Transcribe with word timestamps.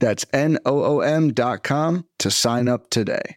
That's 0.00 0.26
N 0.32 0.58
O 0.66 0.82
O 0.82 1.00
M.com 1.00 2.06
to 2.18 2.30
sign 2.30 2.68
up 2.68 2.90
today. 2.90 3.36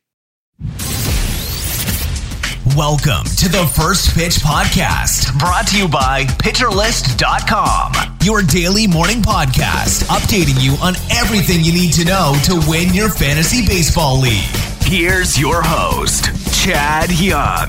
Welcome 2.77 3.25
to 3.37 3.49
the 3.49 3.69
First 3.75 4.15
Pitch 4.15 4.35
Podcast, 4.35 5.37
brought 5.37 5.67
to 5.67 5.77
you 5.77 5.87
by 5.87 6.23
PitcherList.com, 6.23 8.17
your 8.23 8.41
daily 8.41 8.87
morning 8.87 9.21
podcast, 9.21 10.05
updating 10.05 10.63
you 10.63 10.71
on 10.81 10.95
everything 11.11 11.63
you 11.63 11.73
need 11.73 11.91
to 11.93 12.05
know 12.05 12.33
to 12.45 12.63
win 12.67 12.93
your 12.93 13.09
fantasy 13.09 13.67
baseball 13.67 14.19
league. 14.19 14.55
Here's 14.83 15.37
your 15.37 15.61
host, 15.61 16.25
Chad 16.63 17.11
Young. 17.19 17.67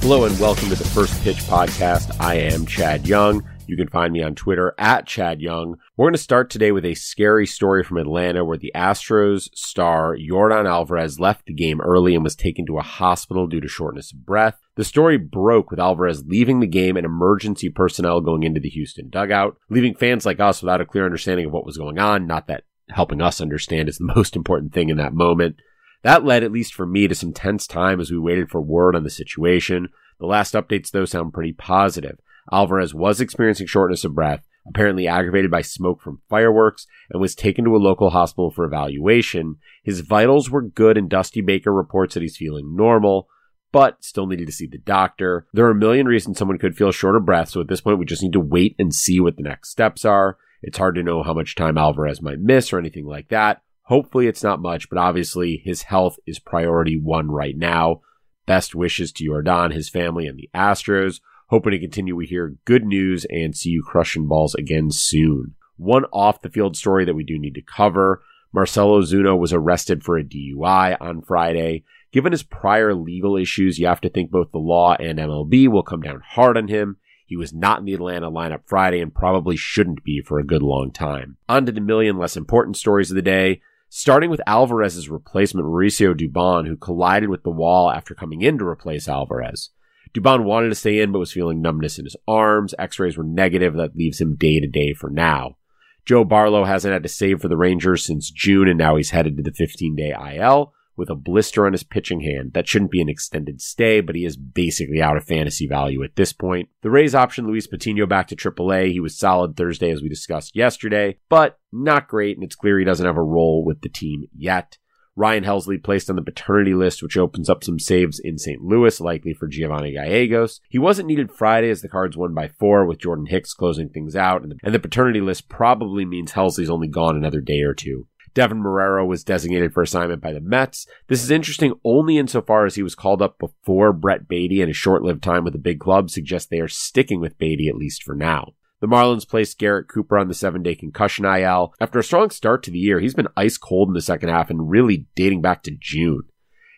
Hello, 0.00 0.24
and 0.24 0.38
welcome 0.38 0.68
to 0.68 0.74
the 0.74 0.84
First 0.84 1.22
Pitch 1.22 1.38
Podcast. 1.44 2.14
I 2.20 2.34
am 2.34 2.66
Chad 2.66 3.06
Young. 3.06 3.42
You 3.68 3.76
can 3.76 3.88
find 3.88 4.12
me 4.12 4.22
on 4.22 4.34
Twitter 4.34 4.74
at 4.78 5.06
Chad 5.06 5.40
Young. 5.40 5.76
We're 5.96 6.04
going 6.04 6.14
to 6.14 6.18
start 6.18 6.50
today 6.50 6.72
with 6.72 6.84
a 6.84 6.94
scary 6.94 7.46
story 7.46 7.82
from 7.82 7.96
Atlanta 7.96 8.44
where 8.44 8.56
the 8.56 8.72
Astros 8.74 9.48
star 9.54 10.16
Yordan 10.16 10.68
Alvarez 10.68 11.18
left 11.18 11.46
the 11.46 11.54
game 11.54 11.80
early 11.80 12.14
and 12.14 12.22
was 12.22 12.36
taken 12.36 12.66
to 12.66 12.78
a 12.78 12.82
hospital 12.82 13.46
due 13.46 13.60
to 13.60 13.68
shortness 13.68 14.12
of 14.12 14.24
breath. 14.24 14.58
The 14.76 14.84
story 14.84 15.16
broke 15.16 15.70
with 15.70 15.80
Alvarez 15.80 16.24
leaving 16.26 16.60
the 16.60 16.66
game 16.66 16.96
and 16.96 17.06
emergency 17.06 17.68
personnel 17.68 18.20
going 18.20 18.42
into 18.42 18.60
the 18.60 18.68
Houston 18.68 19.08
dugout, 19.08 19.56
leaving 19.70 19.94
fans 19.94 20.26
like 20.26 20.40
us 20.40 20.62
without 20.62 20.80
a 20.80 20.86
clear 20.86 21.04
understanding 21.04 21.46
of 21.46 21.52
what 21.52 21.66
was 21.66 21.78
going 21.78 21.98
on. 21.98 22.26
Not 22.26 22.46
that 22.46 22.64
helping 22.90 23.20
us 23.20 23.40
understand 23.40 23.88
is 23.88 23.98
the 23.98 24.12
most 24.16 24.36
important 24.36 24.72
thing 24.72 24.90
in 24.90 24.96
that 24.98 25.14
moment. 25.14 25.56
That 26.02 26.24
led, 26.24 26.44
at 26.44 26.52
least 26.52 26.74
for 26.74 26.86
me, 26.86 27.08
to 27.08 27.14
some 27.14 27.32
tense 27.32 27.66
time 27.66 28.00
as 28.00 28.10
we 28.10 28.18
waited 28.18 28.48
for 28.48 28.60
word 28.60 28.94
on 28.94 29.02
the 29.02 29.10
situation. 29.10 29.88
The 30.20 30.26
last 30.26 30.54
updates, 30.54 30.90
though, 30.90 31.04
sound 31.04 31.32
pretty 31.32 31.52
positive. 31.52 32.18
Alvarez 32.52 32.94
was 32.94 33.20
experiencing 33.20 33.66
shortness 33.66 34.04
of 34.04 34.14
breath, 34.14 34.46
apparently 34.68 35.06
aggravated 35.06 35.50
by 35.50 35.62
smoke 35.62 36.00
from 36.00 36.22
fireworks, 36.28 36.86
and 37.10 37.20
was 37.20 37.34
taken 37.34 37.64
to 37.64 37.76
a 37.76 37.78
local 37.78 38.10
hospital 38.10 38.50
for 38.50 38.64
evaluation. 38.64 39.56
His 39.84 40.00
vitals 40.00 40.50
were 40.50 40.62
good, 40.62 40.96
and 40.96 41.08
Dusty 41.08 41.40
Baker 41.40 41.72
reports 41.72 42.14
that 42.14 42.22
he's 42.22 42.36
feeling 42.36 42.74
normal, 42.74 43.28
but 43.72 44.02
still 44.04 44.26
needed 44.26 44.46
to 44.46 44.52
see 44.52 44.66
the 44.66 44.78
doctor. 44.78 45.46
There 45.52 45.66
are 45.66 45.72
a 45.72 45.74
million 45.74 46.06
reasons 46.06 46.38
someone 46.38 46.58
could 46.58 46.76
feel 46.76 46.92
short 46.92 47.16
of 47.16 47.26
breath, 47.26 47.50
so 47.50 47.60
at 47.60 47.68
this 47.68 47.80
point, 47.80 47.98
we 47.98 48.04
just 48.04 48.22
need 48.22 48.32
to 48.32 48.40
wait 48.40 48.74
and 48.78 48.94
see 48.94 49.20
what 49.20 49.36
the 49.36 49.42
next 49.42 49.70
steps 49.70 50.04
are. 50.04 50.38
It's 50.62 50.78
hard 50.78 50.94
to 50.96 51.02
know 51.02 51.22
how 51.22 51.34
much 51.34 51.54
time 51.54 51.78
Alvarez 51.78 52.22
might 52.22 52.40
miss 52.40 52.72
or 52.72 52.78
anything 52.78 53.06
like 53.06 53.28
that. 53.28 53.62
Hopefully, 53.82 54.26
it's 54.26 54.42
not 54.42 54.60
much, 54.60 54.88
but 54.88 54.98
obviously, 54.98 55.62
his 55.64 55.82
health 55.82 56.16
is 56.26 56.38
priority 56.40 56.98
one 56.98 57.30
right 57.30 57.56
now. 57.56 58.00
Best 58.46 58.74
wishes 58.74 59.12
to 59.12 59.24
Yordan, 59.24 59.72
his 59.72 59.88
family, 59.88 60.26
and 60.26 60.38
the 60.38 60.48
Astros. 60.54 61.20
Hoping 61.48 61.70
to 61.70 61.78
continue 61.78 62.16
we 62.16 62.26
hear 62.26 62.56
good 62.64 62.84
news 62.84 63.24
and 63.30 63.56
see 63.56 63.70
you 63.70 63.80
crushing 63.80 64.26
balls 64.26 64.56
again 64.56 64.90
soon. 64.90 65.54
One 65.76 66.04
off 66.12 66.42
the 66.42 66.50
field 66.50 66.76
story 66.76 67.04
that 67.04 67.14
we 67.14 67.22
do 67.22 67.38
need 67.38 67.54
to 67.54 67.62
cover. 67.62 68.22
Marcelo 68.52 69.00
Ozuna 69.00 69.38
was 69.38 69.52
arrested 69.52 70.02
for 70.02 70.18
a 70.18 70.24
DUI 70.24 70.96
on 71.00 71.22
Friday. 71.22 71.84
Given 72.10 72.32
his 72.32 72.42
prior 72.42 72.94
legal 72.94 73.36
issues, 73.36 73.78
you 73.78 73.86
have 73.86 74.00
to 74.00 74.08
think 74.08 74.32
both 74.32 74.50
the 74.50 74.58
law 74.58 74.94
and 74.94 75.20
MLB 75.20 75.68
will 75.68 75.84
come 75.84 76.00
down 76.00 76.20
hard 76.24 76.56
on 76.56 76.66
him. 76.66 76.96
He 77.26 77.36
was 77.36 77.52
not 77.52 77.78
in 77.78 77.84
the 77.84 77.94
Atlanta 77.94 78.28
lineup 78.28 78.62
Friday 78.64 79.00
and 79.00 79.14
probably 79.14 79.56
shouldn't 79.56 80.02
be 80.02 80.20
for 80.20 80.40
a 80.40 80.44
good 80.44 80.62
long 80.62 80.90
time. 80.90 81.36
On 81.48 81.64
to 81.64 81.70
the 81.70 81.80
million 81.80 82.18
less 82.18 82.36
important 82.36 82.76
stories 82.76 83.10
of 83.12 83.14
the 83.14 83.22
day. 83.22 83.60
Starting 83.88 84.30
with 84.30 84.40
Alvarez's 84.48 85.08
replacement, 85.08 85.64
Mauricio 85.64 86.12
Dubon, 86.12 86.66
who 86.66 86.76
collided 86.76 87.28
with 87.28 87.44
the 87.44 87.50
wall 87.50 87.88
after 87.88 88.14
coming 88.14 88.42
in 88.42 88.58
to 88.58 88.66
replace 88.66 89.08
Alvarez. 89.08 89.70
Dubon 90.14 90.44
wanted 90.44 90.68
to 90.70 90.74
stay 90.74 91.00
in, 91.00 91.12
but 91.12 91.18
was 91.18 91.32
feeling 91.32 91.60
numbness 91.60 91.98
in 91.98 92.04
his 92.04 92.16
arms. 92.26 92.74
X-rays 92.78 93.16
were 93.16 93.24
negative. 93.24 93.74
That 93.74 93.96
leaves 93.96 94.20
him 94.20 94.36
day 94.36 94.60
to 94.60 94.66
day 94.66 94.94
for 94.94 95.10
now. 95.10 95.56
Joe 96.04 96.24
Barlow 96.24 96.64
hasn't 96.64 96.92
had 96.92 97.02
to 97.02 97.08
save 97.08 97.40
for 97.40 97.48
the 97.48 97.56
Rangers 97.56 98.04
since 98.04 98.30
June, 98.30 98.68
and 98.68 98.78
now 98.78 98.96
he's 98.96 99.10
headed 99.10 99.36
to 99.36 99.42
the 99.42 99.52
15 99.52 99.96
day 99.96 100.14
IL 100.36 100.72
with 100.96 101.10
a 101.10 101.14
blister 101.14 101.66
on 101.66 101.72
his 101.72 101.82
pitching 101.82 102.20
hand. 102.20 102.52
That 102.54 102.66
shouldn't 102.66 102.90
be 102.90 103.00
an 103.00 103.08
extended 103.08 103.60
stay, 103.60 104.00
but 104.00 104.14
he 104.14 104.24
is 104.24 104.36
basically 104.36 105.02
out 105.02 105.16
of 105.16 105.24
fantasy 105.24 105.66
value 105.66 106.02
at 106.02 106.16
this 106.16 106.32
point. 106.32 106.68
The 106.82 106.90
Rays 106.90 107.14
option 107.14 107.46
Luis 107.46 107.66
Patino 107.66 108.06
back 108.06 108.28
to 108.28 108.36
AAA. 108.36 108.92
He 108.92 109.00
was 109.00 109.18
solid 109.18 109.56
Thursday, 109.56 109.90
as 109.90 110.02
we 110.02 110.08
discussed 110.08 110.56
yesterday, 110.56 111.18
but 111.28 111.58
not 111.72 112.08
great, 112.08 112.36
and 112.36 112.44
it's 112.44 112.54
clear 112.54 112.78
he 112.78 112.84
doesn't 112.84 113.06
have 113.06 113.18
a 113.18 113.22
role 113.22 113.64
with 113.64 113.82
the 113.82 113.88
team 113.88 114.24
yet. 114.34 114.78
Ryan 115.18 115.44
Helsley 115.44 115.82
placed 115.82 116.10
on 116.10 116.16
the 116.16 116.22
paternity 116.22 116.74
list, 116.74 117.02
which 117.02 117.16
opens 117.16 117.48
up 117.48 117.64
some 117.64 117.78
saves 117.78 118.18
in 118.18 118.36
St. 118.36 118.60
Louis, 118.60 119.00
likely 119.00 119.32
for 119.32 119.48
Giovanni 119.48 119.92
Gallegos. 119.92 120.60
He 120.68 120.78
wasn't 120.78 121.08
needed 121.08 121.32
Friday 121.32 121.70
as 121.70 121.80
the 121.80 121.88
Cards 121.88 122.18
won 122.18 122.34
by 122.34 122.48
four, 122.48 122.84
with 122.84 122.98
Jordan 122.98 123.26
Hicks 123.26 123.54
closing 123.54 123.88
things 123.88 124.14
out, 124.14 124.42
and 124.42 124.52
the, 124.52 124.56
and 124.62 124.74
the 124.74 124.78
paternity 124.78 125.22
list 125.22 125.48
probably 125.48 126.04
means 126.04 126.32
Helsley's 126.32 126.68
only 126.68 126.88
gone 126.88 127.16
another 127.16 127.40
day 127.40 127.62
or 127.62 127.72
two. 127.72 128.06
Deven 128.34 128.60
Marrero 128.60 129.06
was 129.06 129.24
designated 129.24 129.72
for 129.72 129.82
assignment 129.82 130.20
by 130.20 130.34
the 130.34 130.42
Mets. 130.42 130.86
This 131.08 131.24
is 131.24 131.30
interesting 131.30 131.72
only 131.82 132.18
insofar 132.18 132.66
as 132.66 132.74
he 132.74 132.82
was 132.82 132.94
called 132.94 133.22
up 133.22 133.38
before 133.38 133.94
Brett 133.94 134.28
Baty 134.28 134.60
and 134.60 134.68
his 134.68 134.76
short-lived 134.76 135.22
time 135.22 135.42
with 135.42 135.54
the 135.54 135.58
big 135.58 135.80
club 135.80 136.10
suggests 136.10 136.46
they 136.46 136.60
are 136.60 136.68
sticking 136.68 137.18
with 137.18 137.38
Baty 137.38 137.68
at 137.68 137.76
least 137.76 138.02
for 138.02 138.14
now. 138.14 138.52
The 138.80 138.86
Marlins 138.86 139.26
placed 139.26 139.58
Garrett 139.58 139.88
Cooper 139.88 140.18
on 140.18 140.28
the 140.28 140.34
seven 140.34 140.62
day 140.62 140.74
concussion 140.74 141.24
IL. 141.24 141.72
After 141.80 141.98
a 141.98 142.04
strong 142.04 142.30
start 142.30 142.62
to 142.64 142.70
the 142.70 142.78
year, 142.78 143.00
he's 143.00 143.14
been 143.14 143.28
ice 143.36 143.56
cold 143.56 143.88
in 143.88 143.94
the 143.94 144.02
second 144.02 144.28
half 144.28 144.50
and 144.50 144.70
really 144.70 145.06
dating 145.14 145.40
back 145.40 145.62
to 145.62 145.76
June. 145.78 146.22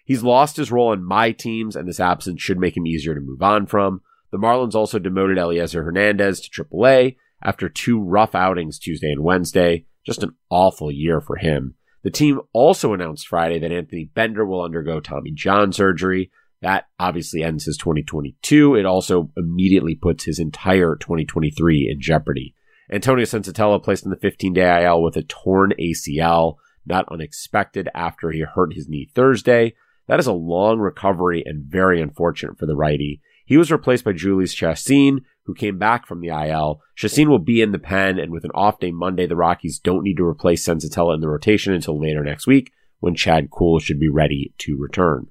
He's 0.04 0.22
lost 0.22 0.56
his 0.56 0.72
role 0.72 0.88
on 0.88 1.04
my 1.04 1.32
teams, 1.32 1.76
and 1.76 1.87
this 1.87 2.00
absence 2.00 2.41
should 2.41 2.58
make 2.58 2.76
him 2.76 2.87
easier 2.87 3.14
to 3.14 3.20
move 3.20 3.42
on 3.42 3.66
from. 3.66 4.00
The 4.31 4.38
Marlins 4.38 4.75
also 4.75 4.98
demoted 4.98 5.38
Elieser 5.38 5.84
Hernandez 5.84 6.41
to 6.41 6.64
AAA 6.64 7.16
after 7.42 7.69
two 7.69 8.00
rough 8.00 8.34
outings 8.34 8.78
Tuesday 8.78 9.10
and 9.10 9.22
Wednesday. 9.22 9.87
Just 10.06 10.22
an 10.22 10.34
awful 10.50 10.91
year 10.91 11.20
for 11.20 11.37
him. 11.37 11.75
The 12.04 12.10
team 12.10 12.41
also 12.53 12.94
announced 12.94 13.26
Friday 13.26 13.58
that 13.58 13.72
Anthony 13.72 14.10
Bender 14.14 14.47
will 14.47 14.62
undergo 14.62 15.00
Tommy 15.00 15.32
John 15.32 15.72
surgery. 15.72 16.31
That 16.60 16.86
obviously 16.98 17.42
ends 17.42 17.64
his 17.64 17.76
2022. 17.76 18.74
It 18.74 18.84
also 18.84 19.30
immediately 19.36 19.94
puts 19.94 20.24
his 20.24 20.38
entire 20.38 20.96
2023 20.96 21.88
in 21.91 22.00
jeopardy. 22.00 22.54
Antonio 22.91 23.24
Senzatela 23.24 23.82
placed 23.82 24.04
in 24.04 24.10
the 24.10 24.16
15 24.16 24.54
day 24.54 24.84
IL 24.84 25.02
with 25.02 25.16
a 25.16 25.22
torn 25.22 25.72
ACL, 25.78 26.56
not 26.86 27.06
unexpected 27.10 27.88
after 27.94 28.30
he 28.30 28.41
hurt 28.41 28.74
his 28.74 28.88
knee 28.88 29.08
Thursday. 29.14 29.74
That 30.06 30.19
is 30.19 30.26
a 30.26 30.32
long 30.32 30.78
recovery 30.78 31.42
and 31.44 31.64
very 31.64 32.00
unfortunate 32.00 32.58
for 32.58 32.66
the 32.66 32.76
righty. 32.76 33.20
He 33.44 33.56
was 33.56 33.70
replaced 33.70 34.04
by 34.04 34.12
Jhoulys 34.12 34.54
Chacin, 34.54 35.20
who 35.44 35.54
came 35.54 35.78
back 35.78 36.06
from 36.06 36.20
the 36.20 36.28
IL. 36.28 36.82
Chacin 36.94 37.30
will 37.30 37.38
be 37.38 37.62
in 37.62 37.72
the 37.72 37.78
pen, 37.78 38.19
and 38.19 38.32
with 38.32 38.44
an 38.44 38.50
off 38.54 38.80
day 38.80 38.90
Monday, 38.90 39.26
the 39.26 39.36
Rockies 39.36 39.78
don't 39.78 40.02
need 40.02 40.16
to 40.16 40.25
replace 40.25 40.66
Senzatela 40.66 41.14
in 41.14 41.20
the 41.20 41.28
rotation 41.28 41.72
until 41.72 42.00
later 42.00 42.25
next 42.25 42.46
week, 42.46 42.72
when 43.00 43.14
Chad 43.14 43.50
Kuhl 43.50 43.78
should 43.78 44.00
be 44.00 44.08
ready 44.08 44.52
to 44.58 44.76
return. 44.78 45.28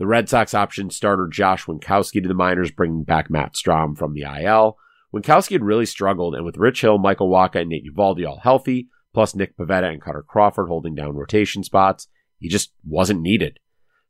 The 0.00 0.06
Red 0.06 0.30
Sox 0.30 0.52
optioned 0.52 0.94
starter 0.94 1.28
Josh 1.28 1.66
Winckowski 1.66 2.22
to 2.22 2.28
the 2.28 2.32
minors, 2.32 2.70
bringing 2.70 3.04
back 3.04 3.28
Matt 3.28 3.52
Strahm 3.52 3.98
from 3.98 4.14
the 4.14 4.22
IL. 4.22 4.78
Winckowski 5.14 5.52
had 5.52 5.62
really 5.62 5.84
struggled, 5.84 6.34
and 6.34 6.42
with 6.42 6.56
Rich 6.56 6.80
Hill, 6.80 6.96
Michael 6.96 7.28
Wacha, 7.28 7.56
and 7.56 7.68
Nate 7.68 7.84
Eovaldi 7.84 8.26
all 8.26 8.38
healthy, 8.38 8.88
plus 9.12 9.34
Nick 9.34 9.58
Pivetta 9.58 9.92
and 9.92 10.00
Kutter 10.00 10.24
Crawford 10.26 10.68
holding 10.68 10.94
down 10.94 11.16
rotation 11.16 11.62
spots, 11.62 12.08
he 12.38 12.48
just 12.48 12.72
wasn't 12.82 13.20
needed. 13.20 13.58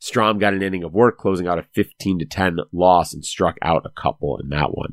Strahm 0.01 0.39
got 0.39 0.55
an 0.55 0.63
inning 0.63 0.85
of 0.85 0.95
work, 0.95 1.19
closing 1.19 1.49
out 1.49 1.59
a 1.59 1.65
15 1.75 2.21
to 2.21 2.25
10 2.25 2.59
loss 2.73 3.13
and 3.13 3.25
struck 3.25 3.57
out 3.61 3.85
a 3.85 4.01
couple 4.01 4.39
in 4.39 4.49
that 4.51 4.73
one. 4.73 4.93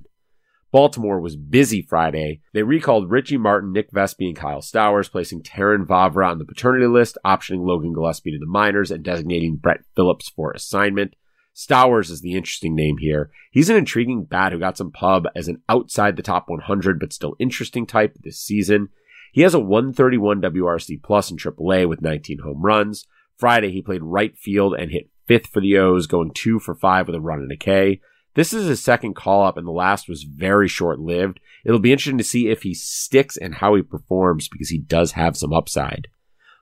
Baltimore 0.71 1.19
was 1.19 1.35
busy 1.35 1.81
Friday. 1.81 2.41
They 2.53 2.63
recalled 2.63 3.09
Richie 3.09 3.37
Martin, 3.37 3.71
Nick 3.71 3.91
Vespi, 3.91 4.27
and 4.27 4.35
Kyle 4.35 4.61
Stowers, 4.61 5.09
placing 5.09 5.43
Terrin 5.43 5.85
Vavra 5.85 6.29
on 6.29 6.39
the 6.39 6.45
paternity 6.45 6.87
list, 6.87 7.17
optioning 7.25 7.65
Logan 7.65 7.93
Gillespie 7.93 8.31
to 8.31 8.39
the 8.39 8.45
minors, 8.45 8.91
and 8.91 9.03
designating 9.03 9.55
Brett 9.55 9.81
Phillips 9.95 10.29
for 10.29 10.51
assignment. 10.51 11.15
Stowers 11.55 12.11
is 12.11 12.21
the 12.21 12.35
interesting 12.35 12.75
name 12.75 12.97
here. 12.99 13.31
He's 13.49 13.69
an 13.69 13.77
intriguing 13.77 14.25
bat 14.25 14.51
who 14.51 14.59
got 14.59 14.77
some 14.77 14.91
pub 14.91 15.25
as 15.35 15.47
an 15.47 15.63
outside 15.67 16.15
the 16.15 16.21
top 16.21 16.49
100 16.49 16.99
but 16.99 17.11
still 17.11 17.35
interesting 17.39 17.87
type 17.87 18.15
this 18.19 18.39
season. 18.39 18.89
He 19.31 19.41
has 19.41 19.53
a 19.53 19.59
131 19.59 20.41
WRC 20.41 21.01
plus 21.01 21.31
in 21.31 21.37
AAA 21.37 21.87
with 21.87 22.01
19 22.01 22.39
home 22.39 22.61
runs. 22.61 23.05
Friday, 23.37 23.71
he 23.71 23.81
played 23.81 24.03
right 24.03 24.37
field 24.37 24.75
and 24.77 24.91
hit 24.91 25.09
fifth 25.27 25.47
for 25.47 25.61
the 25.61 25.77
O's, 25.77 26.07
going 26.07 26.31
two 26.33 26.59
for 26.59 26.75
five 26.75 27.07
with 27.07 27.15
a 27.15 27.21
run 27.21 27.39
and 27.39 27.51
a 27.51 27.57
K. 27.57 28.01
This 28.37 28.53
is 28.53 28.67
his 28.67 28.83
second 28.83 29.15
call 29.15 29.43
up, 29.43 29.57
and 29.57 29.65
the 29.65 29.71
last 29.71 30.07
was 30.07 30.21
very 30.21 30.67
short 30.67 30.99
lived. 30.99 31.39
It'll 31.65 31.79
be 31.79 31.91
interesting 31.91 32.19
to 32.19 32.23
see 32.23 32.49
if 32.49 32.61
he 32.61 32.75
sticks 32.75 33.35
and 33.35 33.55
how 33.55 33.73
he 33.73 33.81
performs 33.81 34.47
because 34.47 34.69
he 34.69 34.77
does 34.77 35.13
have 35.13 35.35
some 35.35 35.51
upside. 35.51 36.07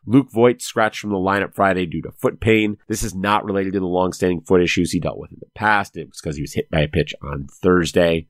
Luke 0.06 0.32
Voit 0.32 0.62
scratched 0.62 1.02
from 1.02 1.10
the 1.10 1.18
lineup 1.18 1.54
Friday 1.54 1.86
due 1.86 2.02
to 2.04 2.14
foot 2.14 2.40
pain. 2.40 2.78
This 2.88 3.04
is 3.04 3.14
not 3.14 3.44
related 3.44 3.74
to 3.74 3.82
the 3.82 3.88
long-standing 3.88 4.40
foot 4.40 4.62
issues 4.62 4.94
he 4.94 5.02
dealt 5.02 5.18
with 5.18 5.34
in 5.34 5.40
the 5.42 5.50
past. 5.54 5.98
It 5.98 6.08
was 6.08 6.22
because 6.22 6.38
he 6.38 6.44
was 6.44 6.54
hit 6.54 6.72
by 6.72 6.80
a 6.80 6.88
pitch 6.88 7.14
on 7.22 7.48
Thursday. 7.62 8.30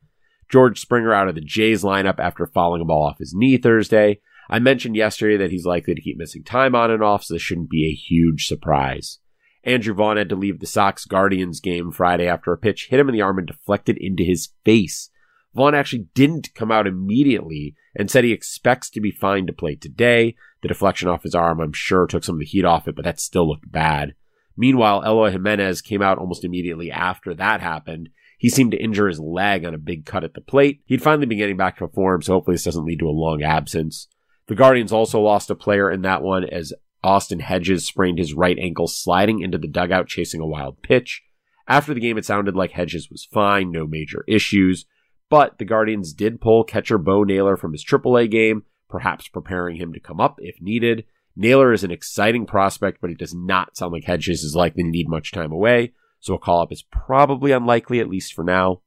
George 0.49 0.79
Springer 0.79 1.13
out 1.13 1.27
of 1.27 1.35
the 1.35 1.41
Jays 1.41 1.83
lineup 1.83 2.19
after 2.19 2.47
fouling 2.47 2.81
a 2.81 2.85
ball 2.85 3.05
off 3.05 3.19
his 3.19 3.35
knee 3.35 3.57
Thursday. 3.57 4.21
I 4.49 4.57
mentioned 4.57 4.95
yesterday 4.95 5.37
that 5.37 5.51
he's 5.51 5.67
likely 5.67 5.93
to 5.93 6.01
keep 6.01 6.17
missing 6.17 6.43
time 6.43 6.73
on 6.73 6.89
and 6.89 7.03
off, 7.03 7.23
so 7.23 7.35
this 7.35 7.43
shouldn't 7.43 7.69
be 7.69 7.85
a 7.85 7.93
huge 7.93 8.47
surprise. 8.47 9.19
Andrew 9.65 9.95
Vaughn 9.95 10.17
had 10.17 10.29
to 10.29 10.35
leave 10.35 10.59
the 10.59 10.67
Sox 10.67 11.05
Guardians 11.05 11.59
game 11.59 11.91
Friday 11.91 12.27
after 12.27 12.53
a 12.53 12.57
pitch 12.57 12.87
hit 12.89 12.99
him 12.99 13.09
in 13.09 13.13
the 13.13 13.21
arm 13.21 13.39
and 13.39 13.47
deflected 13.47 13.97
into 13.97 14.23
his 14.23 14.49
face. 14.63 15.09
Vaughn 15.55 15.73
actually 15.73 16.07
didn't 16.13 16.53
come 16.53 16.71
out 16.71 16.85
immediately 16.85 17.75
and 17.95 18.11
said 18.11 18.23
he 18.23 18.31
expects 18.31 18.89
to 18.91 19.01
be 19.01 19.11
fine 19.11 19.47
to 19.47 19.53
play 19.53 19.75
today. 19.75 20.35
The 20.61 20.67
deflection 20.67 21.07
off 21.07 21.23
his 21.23 21.33
arm, 21.33 21.59
I'm 21.61 21.73
sure, 21.73 22.05
took 22.05 22.23
some 22.23 22.35
of 22.35 22.39
the 22.39 22.45
heat 22.45 22.65
off 22.65 22.87
it, 22.87 22.95
but 22.95 23.05
that 23.05 23.19
still 23.19 23.47
looked 23.47 23.71
bad. 23.71 24.13
Meanwhile, 24.57 25.03
Eloy 25.05 25.31
Jimenez 25.31 25.81
came 25.81 26.01
out 26.01 26.17
almost 26.17 26.43
immediately 26.43 26.91
after 26.91 27.33
that 27.33 27.61
happened. 27.61 28.09
He 28.37 28.49
seemed 28.49 28.71
to 28.71 28.81
injure 28.81 29.07
his 29.07 29.19
leg 29.19 29.65
on 29.65 29.73
a 29.73 29.79
big 29.79 30.05
cut 30.05 30.23
at 30.23 30.33
the 30.33 30.41
plate. 30.41 30.81
He'd 30.85 31.01
finally 31.01 31.25
been 31.25 31.37
getting 31.37 31.57
back 31.57 31.77
to 31.77 31.87
form, 31.87 32.21
so 32.21 32.33
hopefully 32.33 32.55
this 32.55 32.63
doesn't 32.63 32.85
lead 32.85 32.99
to 32.99 33.07
a 33.07 33.09
long 33.09 33.41
absence. 33.41 34.07
The 34.47 34.55
Guardians 34.55 34.91
also 34.91 35.21
lost 35.21 35.49
a 35.49 35.55
player 35.55 35.89
in 35.89 36.03
that 36.03 36.21
one 36.21 36.43
as 36.43 36.73
Austin 37.05 37.39
Hedges 37.39 37.85
sprained 37.85 38.17
his 38.17 38.33
right 38.33 38.57
ankle 38.59 38.87
sliding 38.87 39.39
into 39.39 39.57
the 39.57 39.67
dugout 39.67 40.07
chasing 40.07 40.41
a 40.41 40.45
wild 40.45 40.81
pitch. 40.81 41.21
After 41.67 41.93
the 41.93 41.99
game, 41.99 42.17
it 42.17 42.25
sounded 42.25 42.55
like 42.55 42.71
Hedges 42.71 43.09
was 43.09 43.27
fine, 43.31 43.71
no 43.71 43.85
major 43.85 44.23
issues, 44.27 44.85
but 45.29 45.57
the 45.57 45.65
Guardians 45.65 46.13
did 46.13 46.41
pull 46.41 46.63
catcher 46.63 46.97
Bo 46.97 47.23
Naylor 47.23 47.57
from 47.57 47.71
his 47.71 47.85
AAA 47.85 48.29
game, 48.29 48.63
perhaps 48.89 49.27
preparing 49.27 49.77
him 49.77 49.93
to 49.93 49.99
come 49.99 50.19
up 50.19 50.37
if 50.39 50.61
needed. 50.61 51.05
Naylor 51.35 51.73
is 51.73 51.83
an 51.83 51.91
exciting 51.91 52.45
prospect, 52.45 53.01
but 53.01 53.09
it 53.09 53.17
does 53.17 53.33
not 53.33 53.77
sound 53.77 53.93
like 53.93 54.05
Hedges 54.05 54.43
is 54.43 54.55
likely 54.55 54.83
to 54.83 54.89
need 54.89 55.09
much 55.09 55.31
time 55.31 55.51
away, 55.51 55.93
so 56.19 56.33
a 56.33 56.39
call 56.39 56.61
up 56.61 56.71
is 56.71 56.83
probably 56.91 57.51
unlikely, 57.51 57.99
at 57.99 58.09
least 58.09 58.33
for 58.33 58.43
now. 58.43 58.81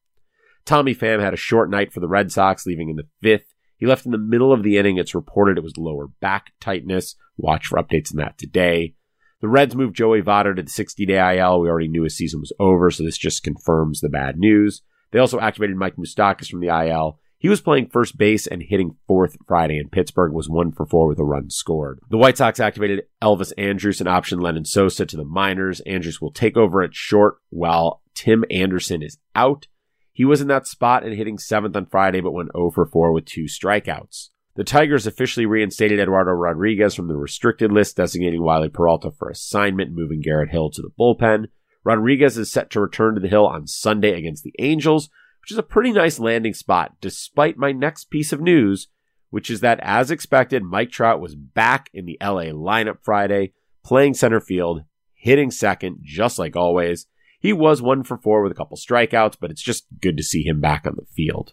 Tommy 0.64 0.94
Pham 0.94 1.20
had 1.20 1.34
a 1.34 1.38
short 1.38 1.70
night 1.70 1.92
for 1.92 2.00
the 2.00 2.08
Red 2.08 2.32
Sox, 2.32 2.66
leaving 2.66 2.88
in 2.88 2.96
the 2.96 3.08
fifth. 3.22 3.54
He 3.78 3.86
left 3.86 4.04
in 4.04 4.12
the 4.12 4.18
middle 4.18 4.52
of 4.52 4.62
the 4.62 4.76
inning. 4.76 4.98
It's 4.98 5.14
reported 5.14 5.56
it 5.56 5.64
was 5.64 5.78
lower 5.78 6.08
back 6.20 6.52
tightness. 6.60 7.14
Watch 7.36 7.68
for 7.68 7.78
updates 7.78 8.12
on 8.12 8.18
that 8.18 8.36
today. 8.36 8.94
The 9.40 9.48
Reds 9.48 9.76
moved 9.76 9.94
Joey 9.94 10.20
Votto 10.20 10.54
to 10.54 10.62
the 10.62 10.70
60 10.70 11.06
day 11.06 11.38
IL. 11.38 11.60
We 11.60 11.68
already 11.68 11.88
knew 11.88 12.02
his 12.02 12.16
season 12.16 12.40
was 12.40 12.52
over, 12.58 12.90
so 12.90 13.04
this 13.04 13.16
just 13.16 13.44
confirms 13.44 14.00
the 14.00 14.08
bad 14.08 14.36
news. 14.36 14.82
They 15.12 15.20
also 15.20 15.40
activated 15.40 15.76
Mike 15.76 15.96
Moustakas 15.96 16.50
from 16.50 16.60
the 16.60 16.68
IL. 16.68 17.18
He 17.40 17.48
was 17.48 17.60
playing 17.60 17.90
first 17.90 18.18
base 18.18 18.48
and 18.48 18.62
hitting 18.62 18.96
fourth 19.06 19.36
Friday, 19.46 19.78
and 19.78 19.92
Pittsburgh 19.92 20.32
was 20.32 20.48
one 20.48 20.72
for 20.72 20.86
four 20.86 21.06
with 21.06 21.20
a 21.20 21.24
run 21.24 21.50
scored. 21.50 22.00
The 22.10 22.18
White 22.18 22.36
Sox 22.36 22.58
activated 22.58 23.04
Elvis 23.22 23.52
Andrus 23.56 24.00
and 24.00 24.08
option 24.08 24.40
Lenyn 24.40 24.66
Sosa 24.66 25.06
to 25.06 25.16
the 25.16 25.24
minors. 25.24 25.78
Andrus 25.82 26.20
will 26.20 26.32
take 26.32 26.56
over 26.56 26.82
at 26.82 26.96
short 26.96 27.36
while 27.50 28.02
Tim 28.14 28.44
Anderson 28.50 29.04
is 29.04 29.18
out. 29.36 29.68
He 30.18 30.24
was 30.24 30.40
in 30.40 30.48
that 30.48 30.66
spot 30.66 31.04
and 31.04 31.14
hitting 31.14 31.38
seventh 31.38 31.76
on 31.76 31.86
Friday, 31.86 32.20
but 32.20 32.32
went 32.32 32.50
0 32.52 32.72
for 32.72 32.84
4 32.84 33.12
with 33.12 33.24
two 33.24 33.44
strikeouts. 33.44 34.30
The 34.56 34.64
Tigers 34.64 35.06
officially 35.06 35.46
reinstated 35.46 36.00
Eduardo 36.00 36.32
Rodriguez 36.32 36.96
from 36.96 37.06
the 37.06 37.14
restricted 37.14 37.70
list, 37.70 37.98
designating 37.98 38.42
Wily 38.42 38.68
Peralta 38.68 39.12
for 39.12 39.30
assignment, 39.30 39.92
moving 39.92 40.20
Garrett 40.20 40.50
Hill 40.50 40.70
to 40.70 40.82
the 40.82 40.90
bullpen. 40.98 41.50
Rodriguez 41.84 42.36
is 42.36 42.50
set 42.50 42.68
to 42.70 42.80
return 42.80 43.14
to 43.14 43.20
the 43.20 43.28
Hill 43.28 43.46
on 43.46 43.68
Sunday 43.68 44.18
against 44.18 44.42
the 44.42 44.52
Angels, 44.58 45.08
which 45.40 45.52
is 45.52 45.58
a 45.58 45.62
pretty 45.62 45.92
nice 45.92 46.18
landing 46.18 46.52
spot, 46.52 46.96
despite 47.00 47.56
my 47.56 47.70
next 47.70 48.10
piece 48.10 48.32
of 48.32 48.40
news, 48.40 48.88
which 49.30 49.48
is 49.48 49.60
that, 49.60 49.78
as 49.84 50.10
expected, 50.10 50.64
Mike 50.64 50.90
Trout 50.90 51.20
was 51.20 51.36
back 51.36 51.90
in 51.94 52.06
the 52.06 52.18
LA 52.20 52.46
lineup 52.46 52.98
Friday, 53.02 53.52
playing 53.84 54.14
center 54.14 54.40
field, 54.40 54.82
hitting 55.14 55.52
second, 55.52 56.00
just 56.02 56.40
like 56.40 56.56
always. 56.56 57.06
He 57.40 57.52
was 57.52 57.80
one 57.80 58.02
for 58.02 58.18
four 58.18 58.42
with 58.42 58.52
a 58.52 58.54
couple 58.54 58.76
strikeouts, 58.76 59.36
but 59.40 59.50
it's 59.50 59.62
just 59.62 59.86
good 60.00 60.16
to 60.16 60.22
see 60.22 60.42
him 60.42 60.60
back 60.60 60.86
on 60.86 60.96
the 60.96 61.06
field. 61.14 61.52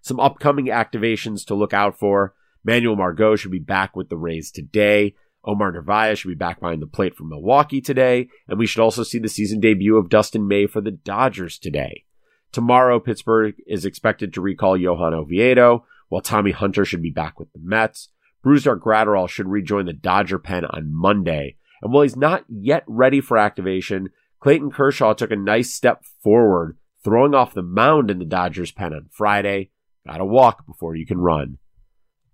Some 0.00 0.20
upcoming 0.20 0.66
activations 0.66 1.44
to 1.46 1.54
look 1.54 1.74
out 1.74 1.98
for. 1.98 2.34
Manuel 2.64 2.96
Margot 2.96 3.36
should 3.36 3.50
be 3.50 3.58
back 3.58 3.94
with 3.94 4.08
the 4.08 4.16
Rays 4.16 4.50
today. 4.50 5.14
Omar 5.44 5.72
Narvaez 5.72 6.18
should 6.18 6.28
be 6.28 6.34
back 6.34 6.60
behind 6.60 6.82
the 6.82 6.86
plate 6.86 7.14
for 7.14 7.24
Milwaukee 7.24 7.80
today. 7.80 8.28
And 8.48 8.58
we 8.58 8.66
should 8.66 8.82
also 8.82 9.02
see 9.02 9.18
the 9.18 9.28
season 9.28 9.60
debut 9.60 9.96
of 9.96 10.08
Dustin 10.08 10.48
May 10.48 10.66
for 10.66 10.80
the 10.80 10.90
Dodgers 10.90 11.58
today. 11.58 12.04
Tomorrow, 12.52 13.00
Pittsburgh 13.00 13.54
is 13.66 13.84
expected 13.84 14.32
to 14.32 14.40
recall 14.40 14.76
Johan 14.76 15.14
Oviedo, 15.14 15.84
while 16.08 16.22
Tommy 16.22 16.50
Hunter 16.50 16.84
should 16.84 17.02
be 17.02 17.10
back 17.10 17.38
with 17.38 17.52
the 17.52 17.60
Mets. 17.62 18.08
Brusdar 18.44 18.78
Graterol 18.78 19.28
should 19.28 19.48
rejoin 19.48 19.86
the 19.86 19.92
Dodger 19.92 20.38
pen 20.38 20.64
on 20.64 20.92
Monday. 20.94 21.56
And 21.82 21.92
while 21.92 22.02
he's 22.02 22.16
not 22.16 22.44
yet 22.48 22.84
ready 22.86 23.20
for 23.20 23.36
activation, 23.36 24.10
Clayton 24.40 24.70
Kershaw 24.70 25.14
took 25.14 25.30
a 25.30 25.36
nice 25.36 25.72
step 25.72 26.04
forward, 26.22 26.76
throwing 27.02 27.34
off 27.34 27.54
the 27.54 27.62
mound 27.62 28.10
in 28.10 28.18
the 28.18 28.24
Dodgers 28.24 28.72
pen 28.72 28.92
on 28.92 29.08
Friday. 29.10 29.70
Gotta 30.06 30.24
walk 30.24 30.66
before 30.66 30.94
you 30.94 31.06
can 31.06 31.18
run. 31.18 31.58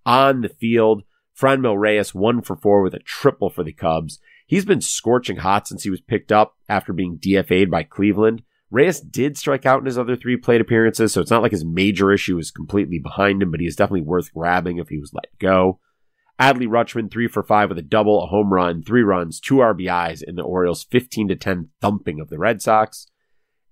On 0.07 0.43
the 0.43 0.49
field, 0.49 1.03
Franmil 1.39 1.79
Reyes 1.79 2.15
one 2.15 2.43
for 2.43 2.57
four 2.57 2.83
with 2.83 2.95
a 2.95 3.01
triple 3.01 3.51
for 3.51 3.65
the 3.65 3.73
Cubs. 3.73 4.21
He's 4.47 4.65
been 4.65 4.83
scorching 4.83 5.39
hot 5.39 5.67
since 5.67 5.83
he 5.83 5.91
was 5.91 6.01
picked 6.01 6.31
up 6.31 6.57
after 6.69 6.93
being 6.93 7.19
DFA'd 7.19 7.71
by 7.71 7.83
Cleveland. 7.83 8.43
Reyes 8.71 9.01
did 9.01 9.39
strike 9.39 9.65
out 9.65 9.81
in 9.81 9.87
his 9.87 9.97
other 9.97 10.17
three 10.17 10.37
plate 10.37 10.61
appearances, 10.61 11.13
so 11.13 11.21
it's 11.21 11.31
not 11.31 11.43
like 11.43 11.53
his 11.53 11.65
major 11.65 12.13
issue 12.13 12.39
is 12.39 12.51
completely 12.51 12.99
behind 12.99 13.43
him, 13.43 13.51
but 13.51 13.61
he 13.61 13.67
is 13.67 13.77
definitely 13.77 14.03
worth 14.03 14.33
grabbing 14.35 14.79
if 14.79 14.89
he 14.89 14.99
was 14.99 15.13
let 15.15 15.27
go. 15.39 15.81
Adley 16.41 16.67
Rutschman, 16.67 17.11
three 17.11 17.29
for 17.29 17.43
five 17.43 17.69
with 17.69 17.79
a 17.79 17.83
double, 17.83 18.23
a 18.23 18.27
home 18.27 18.53
run, 18.53 18.83
three 18.83 19.03
runs, 19.03 19.39
two 19.39 19.57
RBIs 19.57 20.23
in 20.23 20.35
the 20.35 20.43
Orioles' 20.43 20.85
15 20.85 21.29
to 21.29 21.37
10 21.37 21.69
thumping 21.81 22.21
of 22.21 22.29
the 22.29 22.39
Red 22.39 22.61
Sox. 22.61 23.07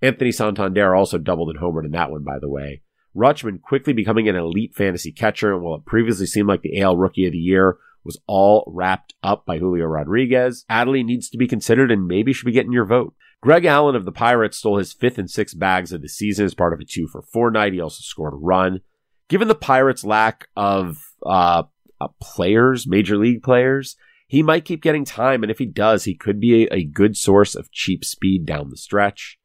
Anthony 0.01 0.33
Santander 0.33 0.95
also 0.95 1.19
doubled 1.19 1.51
and 1.51 1.59
homered 1.59 1.85
in 1.85 1.93
that 1.93 2.11
one, 2.11 2.23
by 2.23 2.39
the 2.41 2.49
way. 2.49 2.83
Rutschman 3.17 3.61
quickly 3.61 3.93
becoming 3.93 4.29
an 4.29 4.37
elite 4.37 4.75
fantasy 4.75 5.13
catcher, 5.13 5.53
and 5.53 5.63
while 5.63 5.75
it 5.77 5.85
previously 5.85 6.27
seemed 6.27 6.49
like 6.49 6.63
the 6.63 6.81
AL 6.81 6.97
Rookie 6.97 7.27
of 7.27 7.33
the 7.33 7.39
Year 7.39 7.79
was 8.05 8.21
all 8.27 8.65
wrapped 8.67 9.15
up 9.23 9.45
by 9.45 9.59
Julio 9.59 9.85
Rodriguez, 9.87 10.65
Adley 10.71 11.05
needs 11.05 11.29
to 11.31 11.39
be 11.39 11.47
considered 11.47 11.91
and 11.91 12.07
maybe 12.07 12.33
should 12.33 12.47
be 12.47 12.53
getting 12.53 12.73
your 12.73 12.85
vote. 12.85 13.15
Greg 13.41 13.65
Allen 13.65 13.97
of 13.97 14.05
the 14.05 14.13
Pirates 14.13 14.59
stole 14.59 14.79
his 14.79 14.93
fifth 14.93 15.19
and 15.19 15.31
sixth 15.31 15.59
bags 15.59 15.93
of 15.93 16.01
the 16.01 16.09
season 16.09 16.45
as 16.45 16.55
part 16.55 16.73
of 16.73 16.81
a 16.81 16.85
two 16.85 17.09
for 17.09 17.23
four 17.23 17.51
night. 17.51 17.73
He 17.73 17.81
also 17.81 18.01
scored 18.01 18.35
a 18.35 18.37
run. 18.37 18.81
Given 19.29 19.49
the 19.49 19.55
Pirates' 19.55 20.05
lack 20.05 20.49
of 20.57 20.99
uh, 21.25 21.65
uh, 22.05 22.09
players, 22.21 22.87
major 22.87 23.17
league 23.17 23.43
players, 23.43 23.97
he 24.27 24.43
might 24.43 24.65
keep 24.65 24.83
getting 24.83 25.05
time. 25.05 25.43
And 25.43 25.51
if 25.51 25.59
he 25.59 25.67
does, 25.67 26.05
he 26.05 26.15
could 26.15 26.41
be 26.41 26.65
a, 26.65 26.75
a 26.75 26.85
good 26.85 27.17
source 27.17 27.55
of 27.55 27.71
cheap 27.71 28.05
speed 28.05 28.47
down 28.47 28.71
the 28.71 28.77
stretch. 28.77 29.39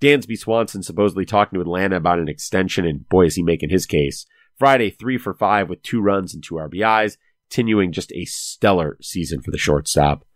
Dansby 0.00 0.36
Swanson 0.36 0.82
supposedly 0.82 1.24
talking 1.24 1.56
to 1.56 1.62
Atlanta 1.62 1.96
about 1.96 2.18
an 2.18 2.28
extension, 2.28 2.86
and 2.86 3.08
boy, 3.08 3.26
is 3.26 3.36
he 3.36 3.42
making 3.42 3.70
his 3.70 3.86
case. 3.86 4.26
Friday, 4.58 4.90
three 4.90 5.18
for 5.18 5.34
five 5.34 5.68
with 5.68 5.82
two 5.82 6.00
runs 6.00 6.34
and 6.34 6.42
two 6.44 6.54
RBIs, 6.54 7.16
continuing 7.50 7.92
just 7.92 8.12
a 8.12 8.24
stellar 8.24 8.98
season 9.00 9.40
for 9.40 9.50
the 9.50 9.58
shortstop. 9.58 10.26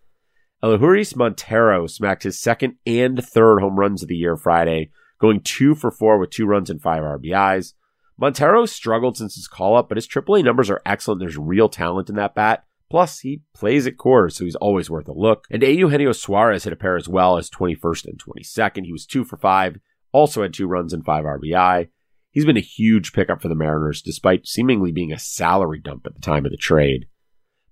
Elehuris 0.63 1.17
Montero 1.17 1.87
smacked 1.87 2.23
his 2.23 2.41
second 2.41 2.77
and 2.87 3.25
third 3.25 3.61
home 3.61 3.79
runs 3.79 4.03
of 4.03 4.09
the 4.09 4.17
year 4.17 4.37
Friday, 4.37 4.91
going 5.19 5.41
two 5.41 5.75
for 5.75 5.91
four 5.91 6.19
with 6.19 6.31
two 6.31 6.47
runs 6.47 6.71
and 6.71 6.83
five 6.83 7.03
RBIs. 7.03 7.75
Montero 8.21 8.67
struggled 8.67 9.17
since 9.17 9.35
his 9.35 9.49
call 9.49 9.77
up, 9.77 9.89
but 9.89 9.97
his 9.97 10.07
AAA 10.07 10.45
numbers 10.45 10.69
are 10.69 10.83
excellent. 10.85 11.21
There's 11.21 11.39
real 11.39 11.71
talent 11.71 12.11
in 12.11 12.17
that 12.17 12.35
bat. 12.35 12.65
Plus, 12.91 13.21
he 13.21 13.43
plays 13.55 13.87
at 13.87 13.97
Coors, 13.97 14.33
so 14.33 14.45
he's 14.45 14.57
always 14.57 14.91
worth 14.91 15.09
a 15.09 15.13
look. 15.13 15.47
And 15.51 15.63
Eugenio 15.63 16.13
Suarez 16.13 16.65
hit 16.65 16.73
a 16.73 16.77
pair 16.77 16.97
as 16.97 17.09
well 17.09 17.39
as 17.39 17.49
21st 17.49 18.07
and 18.07 18.23
22nd. 18.23 18.85
He 18.85 18.93
was 18.93 19.07
two 19.07 19.25
for 19.25 19.37
five, 19.39 19.79
also 20.13 20.43
had 20.43 20.53
two 20.53 20.67
runs 20.67 20.93
and 20.93 21.05
five 21.05 21.25
RBI. 21.25 21.89
He's 22.33 22.45
been 22.45 22.57
a 22.57 22.61
huge 22.61 23.13
pickup 23.13 23.41
for 23.41 23.49
the 23.49 23.55
Mariners, 23.55 24.03
despite 24.03 24.47
seemingly 24.47 24.93
being 24.93 25.13
a 25.13 25.19
salary 25.19 25.81
dump 25.81 26.07
at 26.07 26.15
the 26.15 26.21
time 26.21 26.45
of 26.45 26.51
the 26.51 26.59
trade. 26.59 27.07